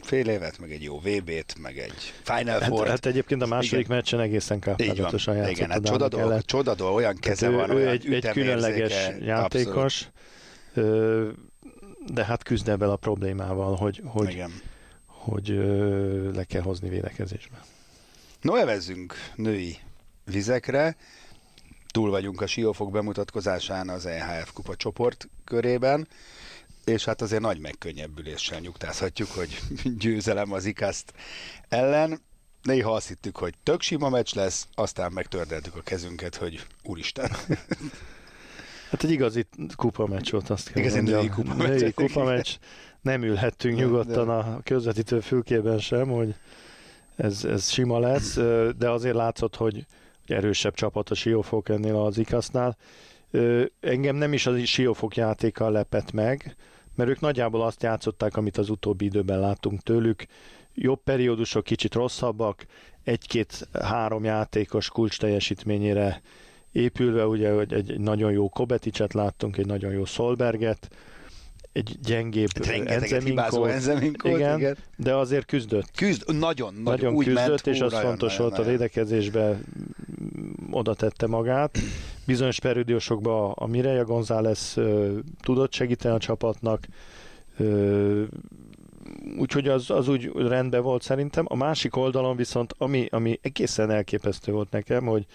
[0.04, 2.88] fél évet, meg egy jó VB-t, meg egy Final Hát, Four.
[2.88, 3.96] hát egyébként a második Igen.
[3.96, 7.80] meccsen egészen kápálatosan játszott igen, hát csoda dolog, csoda dolog, olyan keze Tehát van, ő,
[7.80, 9.26] ő olyan egy, egy különleges abszolút.
[9.26, 10.08] játékos, ö,
[12.08, 14.52] de hát küzd ebben a problémával, hogy, hogy, Igen.
[15.06, 15.48] hogy
[16.34, 17.66] le kell hozni védekezésbe.
[18.42, 19.78] No, evezzünk női
[20.26, 20.96] vizekre.
[21.92, 26.08] Túl vagyunk a Siófok bemutatkozásán az EHF kupa csoport körében,
[26.86, 29.60] és hát azért nagy megkönnyebbüléssel nyugtázhatjuk, hogy
[30.04, 31.14] győzelem az ikaszt
[31.70, 32.22] ellen.
[32.62, 37.32] Néha azt hittük, hogy tök sima meccs lesz, aztán megtördeltük a kezünket, hogy úristen.
[38.90, 41.80] Hát egy igazi kupa meccs volt, azt kell Igazi női kupameccs.
[41.80, 42.56] Női kupameccs.
[43.02, 46.36] Nem ülhettünk De- nyugodtan a közvetítő fülkében sem, hogy
[47.16, 48.36] ez, ez sima lesz,
[48.78, 49.86] de azért látszott, hogy
[50.26, 52.78] erősebb csapat a Siófok ennél az ikasznál.
[53.80, 56.56] Engem nem is a Siófok játéka lepett meg,
[56.96, 60.26] mert ők nagyjából azt játszották, amit az utóbbi időben láttunk tőlük.
[60.74, 62.66] Jobb periódusok kicsit rosszabbak,
[63.04, 66.22] egy-két-három játékos kulcs teljesítményére
[66.72, 70.90] épülve, ugye, hogy egy, egy nagyon jó Kobeticet láttunk, egy nagyon jó Solberget,
[71.72, 72.50] egy gyengébb
[72.86, 74.58] Enzeminkót, Enzeminkót, igen.
[74.58, 75.92] igen, de azért küzdött.
[75.96, 79.60] Küzd, nagyon, nagyon, Nagyon úgy küzdött, ment, és az fontos nagyon, volt a védekezésbe,
[80.72, 81.78] oda tette magát.
[82.26, 86.88] Bizonyos periódusokban a Mireia González ö, tudott segíteni a csapatnak,
[87.58, 88.24] ö,
[89.38, 91.46] úgyhogy az, az úgy rendben volt szerintem.
[91.48, 95.26] A másik oldalon viszont, ami, ami egészen elképesztő volt nekem, hogy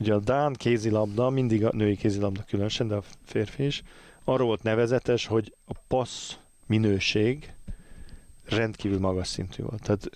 [0.00, 3.82] ugye a Dán kézilabda, mindig a női kézilabda különösen, de a férfi is,
[4.24, 6.36] arról volt nevezetes, hogy a passz
[6.66, 7.52] minőség
[8.44, 9.82] rendkívül magas szintű volt.
[9.82, 10.10] Tehát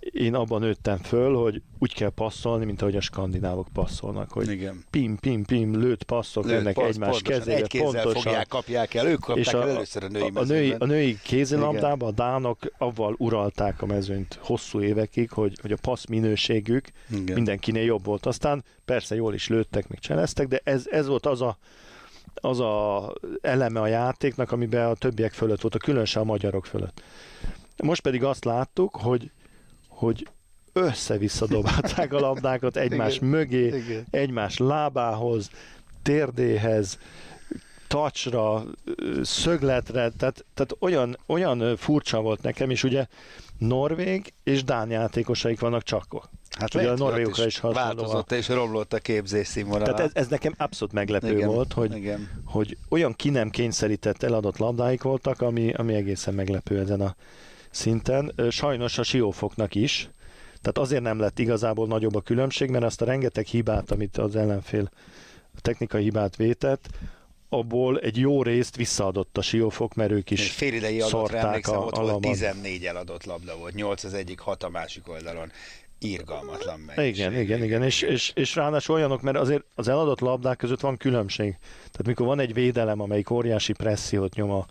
[0.00, 4.84] én abban nőttem föl, hogy úgy kell passzolni, mint ahogy a skandinávok passzolnak, hogy Igen.
[4.90, 8.22] pim, pim, pim, lőtt passzok Lőtt jönnek passz, egymás pontosan, kezébe, Egy kézzel pontosan.
[8.22, 10.84] fogják, kapják el, ők kapták És el a, először a női a, a, női, a
[10.84, 16.88] női kézilabdában a dánok avval uralták a mezőnyt hosszú évekig, hogy, hogy a passz minőségük
[17.10, 17.34] Igen.
[17.34, 18.26] mindenkinél jobb volt.
[18.26, 21.58] Aztán persze jól is lőttek, még cseleztek, de ez, ez volt az a,
[22.34, 27.02] az a eleme a játéknak, amiben a többiek fölött volt, a különösen a magyarok fölött.
[27.82, 29.30] Most pedig azt láttuk, hogy,
[29.98, 30.28] hogy
[30.72, 33.28] össze-vissza dobálták a labdákat egymás Igen.
[33.28, 34.06] mögé, Igen.
[34.10, 35.50] egymás lábához,
[36.02, 36.98] térdéhez,
[37.86, 38.64] tacsra,
[39.22, 43.06] szögletre, tehát, tehát olyan, olyan furcsa volt nekem, és ugye
[43.58, 46.28] Norvég és Dán játékosaik vannak csak.
[46.58, 49.84] Hát Ugye a norvégokra is hasonló a- Változott és romlott a képzés színvonala.
[49.84, 52.42] Tehát ez, ez nekem abszolút meglepő Igen, volt, hogy, igen.
[52.44, 57.16] hogy olyan ki nem kényszerített eladott labdáik voltak, ami, ami egészen meglepő ezen a
[57.70, 58.32] szinten.
[58.50, 60.10] Sajnos a siófoknak is.
[60.60, 64.36] Tehát azért nem lett igazából nagyobb a különbség, mert azt a rengeteg hibát, amit az
[64.36, 64.90] ellenfél
[65.54, 66.88] a technikai hibát vétett,
[67.48, 71.84] abból egy jó részt visszaadott a siófok, mert ők is Fél idei adatra emlékszem, a,
[71.84, 72.30] ott a volt laban.
[72.30, 75.52] 14 eladott labda volt, 8 az egyik, 6 a másik oldalon.
[75.98, 77.06] Irgalmatlan meg.
[77.06, 80.96] Igen, igen, igen, és, és, és ráadásul olyanok, mert azért az eladott labdák között van
[80.96, 81.56] különbség.
[81.76, 84.66] Tehát mikor van egy védelem, amelyik óriási pressziót nyom a,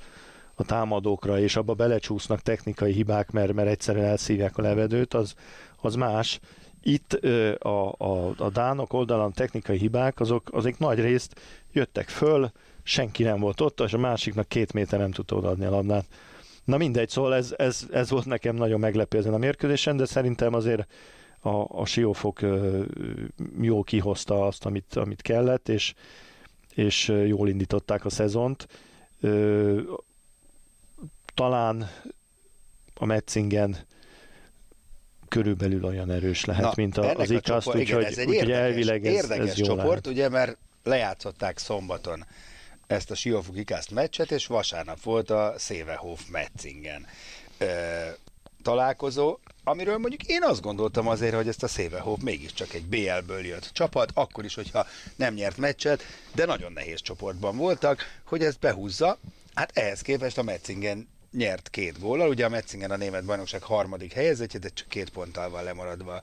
[0.59, 5.33] a támadókra, és abba belecsúsznak technikai hibák, mert, mert egyszerűen elszívják a levedőt, az,
[5.81, 6.39] az más.
[6.83, 7.13] Itt
[7.59, 11.39] a, a, a Dánok oldalán technikai hibák, azok, azok nagy részt
[11.71, 12.51] jöttek föl,
[12.83, 16.05] senki nem volt ott, és a másiknak két méter nem tudta odaadni a labdát.
[16.63, 20.53] Na mindegy, szóval ez, ez, ez volt nekem nagyon meglepő ezen a mérkőzésen, de szerintem
[20.53, 20.87] azért
[21.39, 22.39] a, a siófok
[23.61, 25.93] jól kihozta azt, amit, amit kellett, és,
[26.73, 28.67] és jól indították a szezont.
[31.37, 31.91] Talán
[32.93, 33.77] a Metzingen
[35.27, 39.05] körülbelül olyan erős lehet, Na, mint a, az ikaszt, úgyhogy, ez egy úgyhogy érdekes, elvileg
[39.05, 40.07] ez, érdekes ez jó csoport, lehet.
[40.07, 42.25] ugye, mert lejátszották szombaton
[42.87, 47.05] ezt a Siófok ikaszt meccset, és vasárnap volt a Szévehof Metzingen
[47.57, 47.65] ö,
[48.63, 53.69] találkozó, amiről mondjuk én azt gondoltam azért, hogy ezt a Szévehof mégiscsak egy BL-ből jött
[53.73, 56.03] csapat, akkor is, hogyha nem nyert meccset,
[56.35, 59.17] de nagyon nehéz csoportban voltak, hogy ezt behúzza.
[59.53, 64.13] Hát ehhez képest a Metzingen nyert két góllal, ugye a Metzingen a német bajnokság harmadik
[64.13, 66.21] helyezettje, de csak két ponttal van lemaradva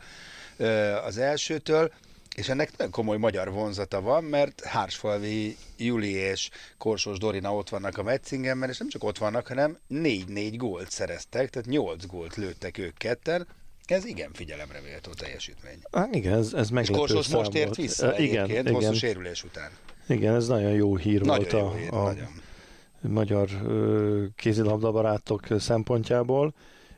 [1.05, 1.92] az elsőtől,
[2.35, 7.98] és ennek nagyon komoly magyar vonzata van, mert Hársfalvi Juli és Korsós Dorina ott vannak
[7.98, 12.79] a Metzingenben, és nem csak ott vannak, hanem 4-4 gólt szereztek, tehát 8 gólt lőttek
[12.79, 13.46] ők ketten.
[13.85, 15.79] Ez igen figyelemre méltó teljesítmény.
[15.92, 19.44] Hát igen, ez, ez És meglepő Korsós szám most ért vissza igen, igen, hosszú sérülés
[19.44, 19.70] után.
[20.09, 22.42] igen, ez nagyon jó hír Nagyon volt jó a, hír, a nagyon.
[23.08, 23.48] Magyar
[24.36, 26.54] kézilabdabarátok szempontjából.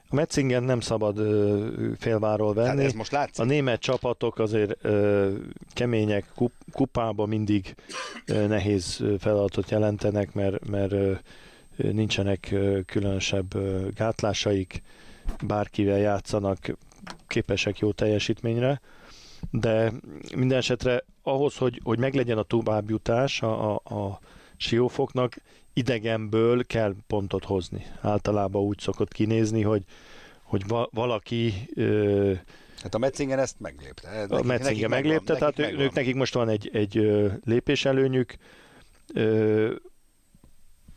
[0.08, 1.66] A Metzingen nem szabad ö,
[1.98, 2.84] félváról Tehát venni.
[2.84, 3.44] ez most látszik.
[3.44, 5.32] A német csapatok azért ö,
[5.72, 7.74] kemények, kup, kupába mindig
[8.26, 11.12] ö, nehéz feladatot jelentenek, mert, mert ö,
[11.76, 14.82] nincsenek ö, különösebb ö, gátlásaik,
[15.46, 16.58] bárkivel játszanak,
[17.26, 18.80] képesek jó teljesítményre,
[19.50, 19.92] de
[20.36, 24.20] minden esetre ahhoz, hogy, hogy meglegyen a továbbjutás a, a, a
[24.56, 25.36] siófoknak,
[25.72, 27.86] idegenből kell pontot hozni.
[28.00, 29.82] Általában úgy szokott kinézni, hogy,
[30.42, 32.32] hogy va, valaki ö,
[32.82, 34.08] Hát a Metzingen ezt meglépte.
[34.08, 37.28] a Nekik- Metzingen nekik meglépte, megvan, tehát nekik ők, nekik most van egy, egy ö,
[37.44, 38.36] lépéselőnyük.
[39.14, 39.74] Ö,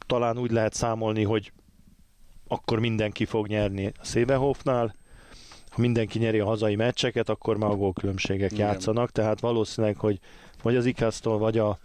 [0.06, 1.52] talán úgy lehet számolni, hogy
[2.48, 4.96] akkor mindenki fog nyerni a Szévehofnál.
[5.70, 8.68] Ha mindenki nyeri a hazai meccseket, akkor már a gólkülönbségek Igen.
[8.68, 10.20] játszanak, tehát valószínűleg, hogy
[10.62, 11.78] vagy az Ikasztól, vagy a,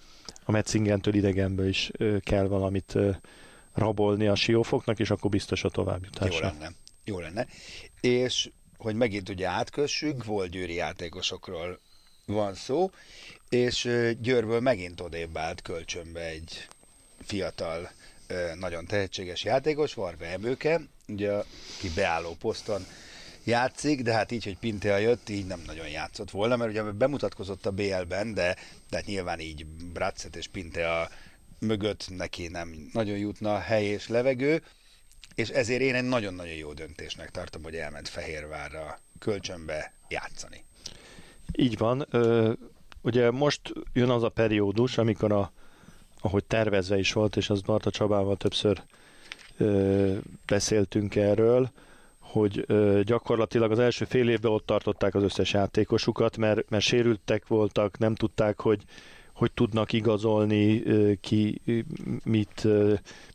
[0.45, 2.95] a Metzingentől idegenből is kell valamit
[3.73, 6.47] rabolni a siófoknak, és akkor biztos a Jó továbbjutásra.
[6.47, 6.73] lenne.
[7.05, 7.47] Jó lenne.
[8.01, 11.79] És hogy megint ugye átkössük, volt győri játékosokról
[12.27, 12.91] van szó,
[13.49, 16.69] és Győrből megint odébb állt kölcsönbe egy
[17.23, 17.91] fiatal,
[18.59, 22.87] nagyon tehetséges játékos, Varga Emőke, ugye, aki beálló poszton
[23.45, 27.67] játszik, de hát így, hogy Pintea jött, így nem nagyon játszott volna, mert ugye bemutatkozott
[27.67, 28.57] a BL-ben, de,
[28.91, 31.09] de hát nyilván így Bratszet és Pintea
[31.59, 34.63] mögött neki nem nagyon jutna hely és levegő,
[35.35, 40.65] és ezért én egy nagyon-nagyon jó döntésnek tartom, hogy elment Fehérvárra kölcsönbe játszani.
[41.53, 42.07] Így van.
[42.11, 42.53] Ö,
[43.01, 45.53] ugye most jön az a periódus, amikor a,
[46.21, 48.83] ahogy tervezve is volt, és az Barta Csabával többször
[49.57, 51.73] ö, beszéltünk erről,
[52.35, 52.67] hogy
[53.03, 58.15] gyakorlatilag az első fél évben ott tartották az összes játékosukat, mert, mert sérültek voltak, nem
[58.15, 58.83] tudták, hogy
[59.35, 60.83] hogy tudnak igazolni,
[61.21, 61.61] ki
[62.25, 62.67] mit,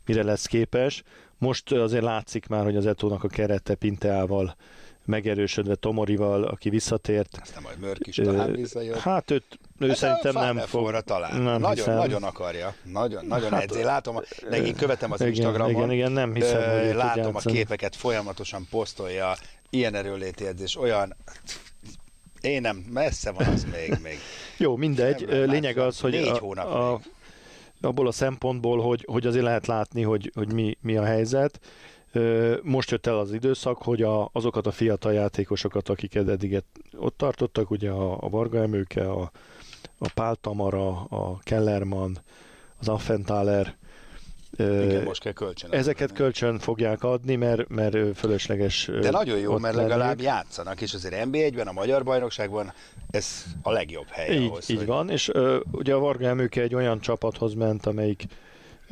[0.06, 1.02] mire lesz képes.
[1.38, 4.56] Most azért látszik már, hogy az Etónak a kerete Pinteával
[5.04, 8.98] megerősödve Tomorival, aki visszatért, Aztán majd Mörk is talán visszajött.
[8.98, 11.00] Hát őt, ő Hát szerintem a nem fog.
[11.00, 11.42] talán.
[11.42, 11.96] Nem nagyon, hiszem.
[11.96, 12.74] nagyon akarja.
[12.82, 13.82] Nagyon, nagyon Hát, edzé.
[13.82, 15.70] Látom, a- én követem az igen, Instagramon.
[15.70, 19.34] igen, igen, nem hiszem, Ö, hogy Látom a képeket, folyamatosan posztolja.
[19.70, 21.16] Ilyen erőléti edzés, olyan...
[22.40, 23.98] Én nem, messze van az még.
[24.02, 24.18] még.
[24.58, 25.26] Jó, mindegy.
[25.28, 27.10] Nem, Lényeg az, hogy Négy a, hónap a, még.
[27.80, 31.60] abból a szempontból, hogy, hogy azért lehet látni, hogy, hogy mi, mi a helyzet.
[32.62, 36.62] Most jött el az időszak, hogy a, azokat a fiatal játékosokat, akiket eddig
[36.96, 39.30] ott tartottak, ugye a, a Varga Emőke, a,
[39.98, 42.18] a Pál Tamara, a Kellerman,
[42.78, 43.76] az Affenthaler,
[44.56, 45.72] ö, Igen, most kell kölcsön.
[45.72, 49.90] ezeket kölcsön fogják adni, mert, mert fölösleges De nagyon jó, mert lenniük.
[49.90, 52.72] legalább játszanak, és azért NB1-ben, a Magyar Bajnokságban
[53.10, 56.60] ez a legjobb hely Így, ahhoz, így hogy van, és ö, ugye a Varga Emőke
[56.62, 58.24] egy olyan csapathoz ment, amelyik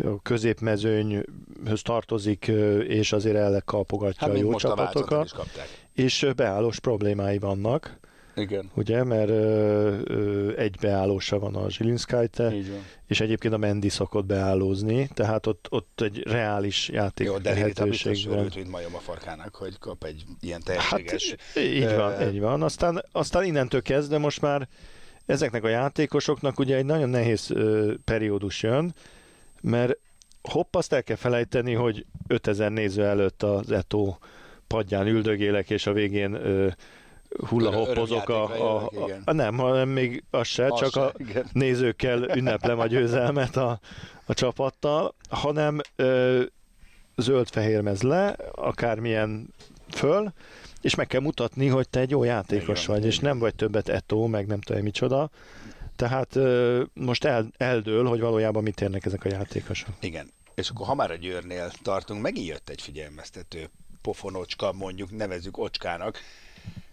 [0.05, 2.47] a középmezőnyhöz tartozik,
[2.89, 5.69] és azért elkapogatja Hát a jó most a csapatokat, is kapták.
[5.93, 7.99] és beállós problémái vannak,
[8.37, 8.71] Igen.
[8.75, 12.53] ugye, mert ö, ö, egy beállósa van a Zsilinszkájte,
[13.07, 18.25] és egyébként a Mendi szokott beállózni, tehát ott, ott egy reális játék Jó, de lehetőség
[18.29, 18.39] van.
[18.39, 21.35] örült, mint majom a farkának, hogy kap egy ilyen Hát tehetséges...
[21.57, 22.63] így van, ö, így van.
[22.63, 24.69] Aztán, aztán innentől kezdve most már
[25.27, 28.95] ezeknek a játékosoknak ugye egy nagyon nehéz ö, periódus jön,
[29.61, 29.99] mert
[30.43, 34.17] hopp, azt el kell felejteni, hogy 5000 néző előtt az Eto
[34.67, 36.69] padján üldögélek, és a végén ö,
[37.49, 38.45] hullahoppozok a,
[38.83, 39.23] a, igen.
[39.25, 41.47] a, nem, hanem még az se, Az csak se, a igen.
[41.53, 43.81] nézőkkel ünneplem a győzelmet a,
[44.25, 46.43] a csapattal, hanem ö,
[47.17, 49.55] zöld-fehér mez le, akármilyen
[49.91, 50.33] föl,
[50.81, 53.55] és meg kell mutatni, hogy te egy jó játékos van, vagy, és így nem vagy
[53.55, 55.31] többet etó, meg nem tudom micsoda.
[55.99, 56.39] Tehát
[56.95, 59.89] most el, eldől, hogy valójában mit érnek ezek a játékosok.
[60.01, 60.31] Igen.
[60.55, 63.71] És akkor ha már a Győrnél tartunk, megint jött egy figyelmeztető
[64.03, 66.19] pofonocska, mondjuk nevezzük ocskának,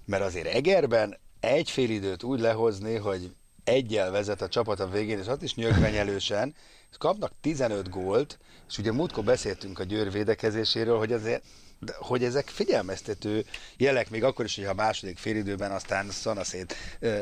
[0.06, 3.32] mert azért Egerben egy fél időt úgy lehozni, hogy
[3.66, 6.56] egyel vezet a csapat a végén, és azt is nyögvenyelősen,
[6.92, 11.44] és kapnak 15 gólt, és ugye múltkor beszéltünk a Győr védekezéséről, hogy azért
[11.80, 13.46] de hogy ezek figyelmeztető
[13.78, 16.76] jelek, még akkor is, hogyha a második félidőben aztán szanaszét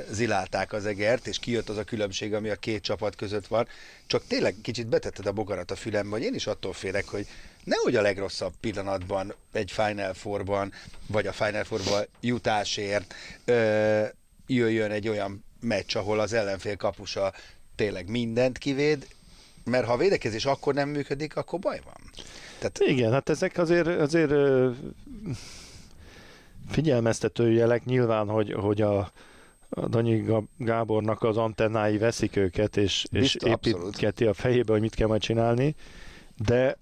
[0.10, 3.68] zilálták az egert, és kijött az a különbség, ami a két csapat között van.
[4.08, 7.28] Csak tényleg kicsit betetted a bogarat a fülembe, hogy én is attól félek, hogy
[7.64, 10.74] nehogy a legrosszabb pillanatban egy Final Four-ban,
[11.08, 13.14] vagy a Final Four-ban jutásért
[13.46, 14.04] ö,
[14.48, 17.34] jöjjön egy olyan meccs, ahol az ellenfél kapusa
[17.76, 19.08] tényleg mindent kivéd,
[19.64, 22.12] mert ha a védekezés akkor nem működik, akkor baj van.
[22.60, 24.32] Tehát Igen, hát ezek azért, azért
[26.70, 29.12] figyelmeztető jelek nyilván, hogy, hogy a,
[29.70, 30.26] a Danyi
[30.58, 33.82] Gábornak az antennái veszik őket, és, és Biztos, abszolút.
[33.88, 35.76] építketi a fejébe, hogy mit kell majd csinálni,
[36.46, 36.78] de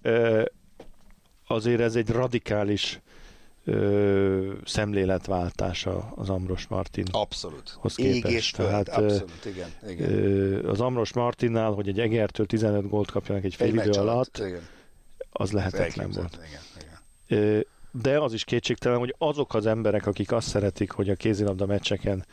[1.46, 3.00] azért ez egy radikális
[3.64, 7.04] ö, szemléletváltás a- az Amros Martin.
[7.10, 7.76] Abszolút.
[7.78, 8.34] Hoz Ég képest.
[8.34, 9.68] és föld, Tehát, abszolút, igen.
[9.88, 10.10] igen.
[10.12, 14.38] Ö, az Amros Martinnál, hogy egy Egertől 15 gólt kapjanak egy fél Egy idő alatt,
[14.38, 14.66] Igen.
[15.32, 16.38] az lehetetlen volt.
[16.48, 16.60] Igen,
[17.28, 17.44] igen.
[17.48, 17.60] Ö,
[18.02, 22.24] De az is kétségtelen, hogy azok az emberek, akik azt szeretik, hogy a kézilabda meccseken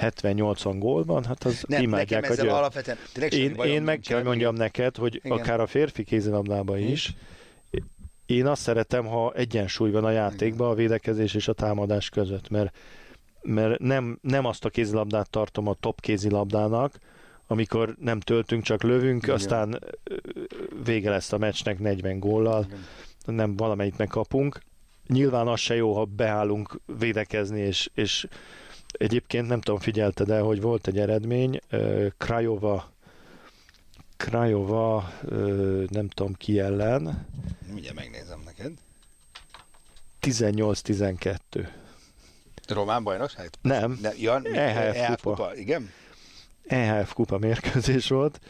[0.00, 2.54] 70-80 gól van, hát az Nem, imádják nekem ezzel győr.
[2.54, 2.96] alapvetően
[3.30, 5.38] Én, én meg kell mondjam neked, hogy Igen.
[5.38, 7.14] akár a férfi kézilabdában is,
[8.28, 12.76] én azt szeretem, ha egyensúly van a játékban a védekezés és a támadás között, mert,
[13.42, 16.98] mert nem, nem azt a kézilabdát tartom a top kézilabdának,
[17.46, 19.34] amikor nem töltünk, csak lövünk, Igen.
[19.34, 19.78] aztán
[20.84, 23.36] vége lesz a meccsnek 40 góllal, Igen.
[23.36, 24.60] nem valamelyik megkapunk.
[25.06, 28.26] Nyilván az se jó, ha beállunk védekezni, és, és
[28.86, 31.60] egyébként nem tudom, figyelte, de hogy volt egy eredmény,
[32.16, 32.92] Krajova
[34.18, 35.12] Krajova,
[35.88, 37.26] nem tudom ki ellen,
[37.72, 38.72] Mindjárt megnézem neked.
[40.22, 41.38] 18-12.
[42.68, 43.50] Román bajnokság?
[43.60, 45.30] Nem, Ne, ja, EHF EHF kupa.
[45.36, 45.54] kupa.
[45.56, 45.90] Igen?
[46.66, 48.40] EHF kupa mérkőzés volt.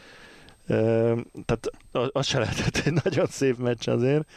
[1.45, 1.69] Tehát
[2.11, 4.29] az, se lehetett egy nagyon szép meccs azért.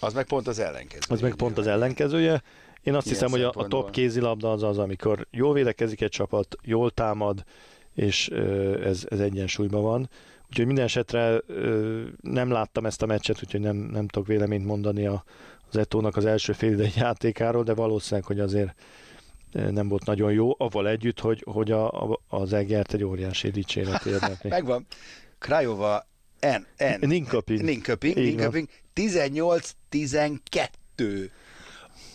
[0.00, 1.02] Az meg pont az ellenkező.
[1.08, 2.42] Az meg pont az ellenkezője.
[2.82, 6.10] Én azt Ilyen hiszem, hogy a, a top kézilabda az az, amikor jól védekezik egy
[6.10, 7.44] csapat, jól támad,
[7.98, 8.28] és
[8.84, 10.10] ez, ez egyensúlyban van.
[10.48, 11.40] Úgyhogy minden esetre
[12.20, 15.24] nem láttam ezt a meccset, úgyhogy nem, nem tudok véleményt mondani a,
[15.70, 18.74] az Etónak az első félidei játékáról, de valószínűleg, hogy azért
[19.52, 24.06] nem volt nagyon jó, avval együtt, hogy, hogy a, a, az Egert egy óriási dicséret
[24.14, 24.48] érdekli.
[24.48, 24.86] Megvan.
[25.38, 26.06] Krajova
[26.40, 26.84] N.
[26.84, 27.06] N.
[27.06, 27.62] Ninköping.
[27.62, 28.16] Ninköping.
[28.16, 28.68] Ninköping.
[28.94, 31.30] 18-12.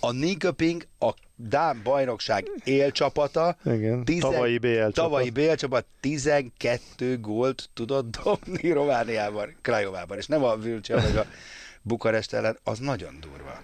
[0.06, 3.56] A Ninköping a Dán bajnokság élcsapata.
[3.66, 4.94] Igen, Tizen- tavalyi BL csapat.
[4.94, 11.26] Tavalyi BL csapat 12 gólt tudott dobni Romániában, Krajovában, és nem a Vilcsia vagy a
[11.82, 13.60] Bukarest ellen, az nagyon durva.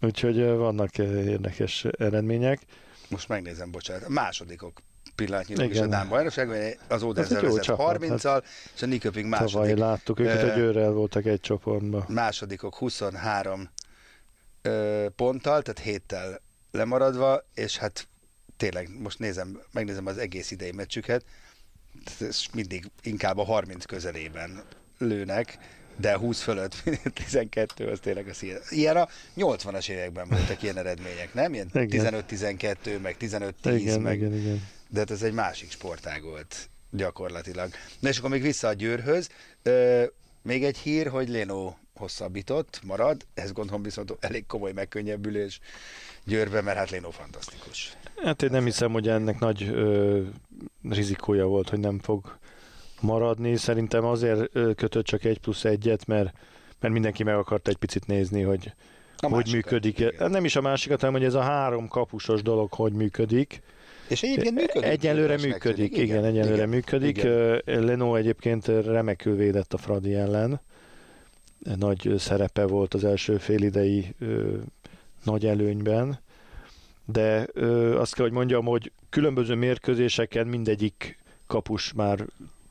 [0.00, 2.60] Úgyhogy vannak érdekes eredmények.
[3.08, 4.02] Most megnézem, bocsánat.
[4.04, 4.80] A másodikok
[5.14, 5.90] pillanatnyilag is a Igen.
[5.90, 8.42] Dán bajnokságban, az Odense vezet csapat, 30-al,
[8.74, 9.76] és a Nikköping Tavaly második.
[9.76, 12.04] láttuk őket, Ö, a Győrrel voltak egy csoportban.
[12.08, 13.68] másodikok 23
[14.62, 18.08] ö, ponttal, tehát héttel lemaradva, és hát
[18.56, 21.24] tényleg most nézem, megnézem az egész idei meccsüket,
[22.28, 24.62] és mindig inkább a 30 közelében
[24.98, 25.58] lőnek,
[25.96, 26.82] de 20 fölött
[27.24, 28.60] 12 az tényleg az ilyen.
[28.68, 31.54] Ilyen a 80-as években voltak ilyen eredmények, nem?
[31.54, 32.24] Ilyen Igen.
[32.28, 34.68] 15-12, meg 15-10, Igen, meg igen, igen.
[34.88, 37.70] de hát ez egy másik sportág volt gyakorlatilag.
[37.98, 39.28] Na és akkor még vissza a Győrhöz.
[39.62, 40.04] Ö,
[40.42, 43.26] még egy hír, hogy Léno hosszabbított, marad.
[43.34, 45.60] Ez gondolom viszont elég komoly megkönnyebbülés
[46.24, 47.96] Győrbe, mert hát Léno fantasztikus.
[48.16, 50.20] Hát én nem hiszem, hogy ennek nagy ö,
[50.88, 52.38] rizikója volt, hogy nem fog
[53.00, 53.56] maradni.
[53.56, 56.32] Szerintem azért kötött csak egy plusz egyet, mert,
[56.80, 58.72] mert mindenki meg akart egy picit nézni, hogy
[59.16, 59.98] a hogy működik.
[59.98, 60.30] Igen.
[60.30, 63.62] Nem is a másikat, hanem hogy ez a három kapusos dolog hogy működik.
[64.08, 64.88] És egyébként működik.
[64.88, 67.16] Egyelőre működik, igen, igen, egyelőre igen, működik.
[67.16, 67.62] Igen.
[67.64, 70.60] Leno egyébként remekül védett a Fradi ellen.
[71.62, 74.14] Nagy szerepe volt az első félidei
[75.24, 76.20] nagy előnyben.
[77.04, 82.26] De ö, azt kell, hogy mondjam, hogy különböző mérkőzéseken mindegyik kapus már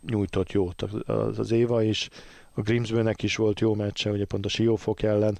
[0.07, 0.81] nyújtott jót.
[1.05, 2.09] Az, az Éva is,
[2.53, 5.39] a Grimsbőnek is volt jó meccse, ugye pont a Siófok ellen.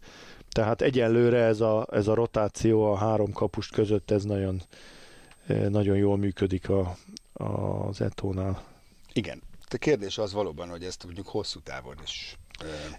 [0.50, 4.62] Tehát egyelőre ez a, ez a rotáció a három kapust között, ez nagyon,
[5.70, 6.98] nagyon jól működik a,
[7.34, 7.44] a,
[7.88, 8.64] az Etónál.
[9.14, 9.42] Igen.
[9.74, 12.38] A kérdés az valóban, hogy ezt mondjuk hosszú távon is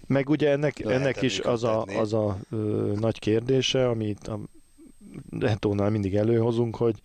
[0.07, 4.39] meg ugye ennek, ennek is az a, az a ö, nagy kérdése, amit a
[5.39, 7.01] Etónál mindig előhozunk, hogy,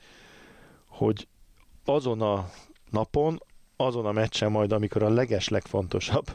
[0.89, 1.29] hogy
[1.85, 2.51] azon a
[2.91, 3.43] napon,
[3.77, 6.27] azon a meccsen majd, amikor a leges legfontosabb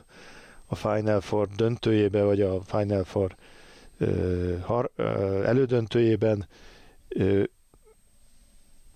[0.65, 3.35] a Final Four döntőjébe, vagy a Final Four
[3.97, 6.47] ö, har, ö, elődöntőjében
[7.07, 7.43] ö,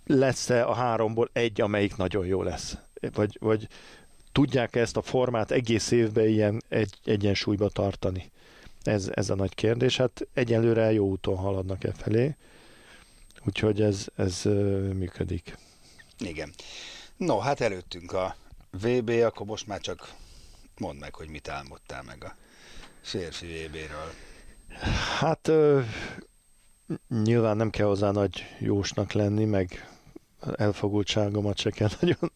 [0.06, 2.78] lesz-e a háromból egy, amelyik nagyon jó lesz?
[3.14, 3.68] Vagy, vagy
[4.38, 8.32] tudják ezt a formát egész évben ilyen egy, egyensúlyba tartani?
[8.84, 9.98] Ez, ez a nagy kérdés.
[9.98, 12.36] Hát egyelőre jó úton haladnak e felé,
[13.46, 14.42] úgyhogy ez, ez
[14.94, 15.58] működik.
[16.20, 16.54] Igen.
[17.16, 18.36] No, hát előttünk a
[18.72, 20.14] VB, akkor most már csak
[20.78, 22.36] mondd meg, hogy mit álmodtál meg a
[23.02, 24.14] férfi VB-ről.
[25.20, 25.82] Hát ö,
[27.24, 29.97] nyilván nem kell hozzá nagy jósnak lenni, meg
[30.56, 32.32] elfogultságomat se kell nagyon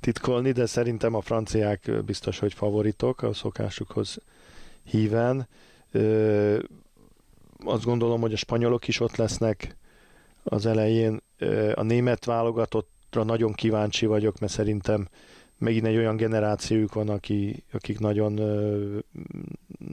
[0.00, 4.18] titkolni, de szerintem a franciák biztos, hogy favoritok a szokásukhoz
[4.84, 5.48] híven.
[5.90, 6.58] Ö,
[7.64, 9.76] azt gondolom, hogy a spanyolok is ott lesznek
[10.44, 11.22] az elején.
[11.74, 15.08] A német válogatottra nagyon kíváncsi vagyok, mert szerintem
[15.58, 18.32] megint egy olyan generációjuk van, aki, akik nagyon,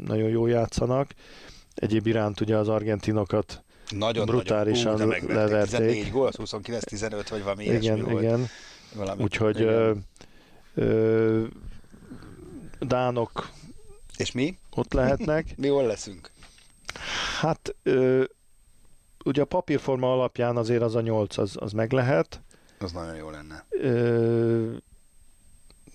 [0.05, 1.13] nagyon jól játszanak.
[1.75, 5.69] Egyéb iránt ugye az argentinokat nagyon brutálisan nagyon, ú, leverték.
[5.69, 8.37] 14 gól, 29-15 vagy valami igen, ilyesmi igen.
[8.37, 8.49] volt.
[8.95, 10.05] Valami, Úgyhogy igen.
[10.73, 11.45] Ö, ö,
[12.79, 13.49] Dánok
[14.17, 14.57] és mi?
[14.75, 15.53] Ott lehetnek.
[15.57, 16.31] mi hol leszünk?
[17.39, 18.23] Hát ö,
[19.25, 22.41] ugye a papírforma alapján azért az a 8 az, az meg lehet.
[22.79, 23.65] Az nagyon jó lenne.
[23.69, 24.75] Ö,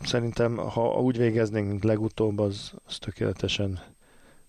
[0.03, 3.81] szerintem, ha úgy végeznénk, mint legutóbb, az, az tökéletesen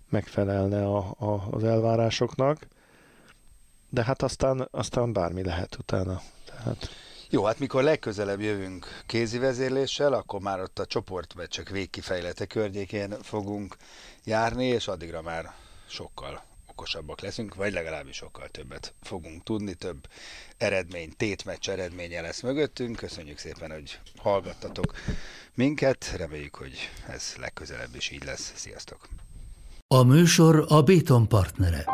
[0.09, 2.67] megfelelne a, a, az elvárásoknak
[3.97, 6.21] de hát aztán, aztán bármi lehet utána.
[6.45, 6.89] Tehát...
[7.29, 13.75] Jó, hát mikor legközelebb jövünk kézi vezérléssel, akkor már ott a csoportmeccsek végkifejlete környékén fogunk
[14.23, 15.53] járni, és addigra már
[15.87, 20.07] sokkal okosabbak leszünk, vagy legalábbis sokkal többet fogunk tudni, több
[20.57, 22.95] eredmény, tétmeccs eredménye lesz mögöttünk.
[22.95, 24.93] Köszönjük szépen, hogy hallgattatok
[25.53, 28.53] minket, reméljük, hogy ez legközelebb is így lesz.
[28.55, 29.07] Sziasztok!
[29.87, 31.85] A műsor a Béton partnere.